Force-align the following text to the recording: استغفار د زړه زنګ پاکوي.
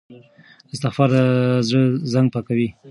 استغفار 0.73 1.09
د 1.13 1.15
زړه 1.67 1.83
زنګ 2.13 2.27
پاکوي. 2.33 2.69